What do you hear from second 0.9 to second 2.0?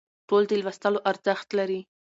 ارزښت لري